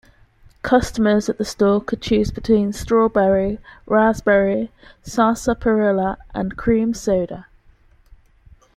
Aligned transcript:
Customers 0.63 1.29
at 1.29 1.37
the 1.37 1.45
store 1.45 1.79
could 1.79 2.01
choose 2.01 2.31
between 2.31 2.73
strawberry, 2.73 3.59
raspberry, 3.85 4.71
sarsaparilla, 5.03 6.17
and 6.33 6.57
cream 6.57 6.91
soda. 6.91 7.45